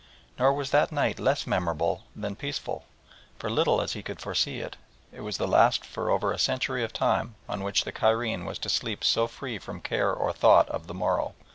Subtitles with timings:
[0.39, 2.85] Nor was that night less memorable than peaceful,
[3.37, 4.75] for little as he could foresee it,
[5.11, 8.57] it was the last for over a century of time on which the Cairene was
[8.57, 11.35] to sleep so free from care or thought of the morrow.